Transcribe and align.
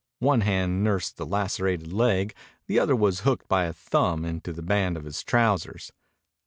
One 0.17 0.41
hand 0.41 0.83
nursed 0.83 1.17
the 1.17 1.27
lacerated 1.27 1.93
leg. 1.93 2.33
The 2.65 2.79
other 2.79 2.95
was 2.95 3.19
hooked 3.19 3.47
by 3.47 3.67
the 3.67 3.73
thumb 3.73 4.25
into 4.25 4.51
the 4.51 4.63
band 4.63 4.97
of 4.97 5.05
his 5.05 5.21
trousers. 5.21 5.91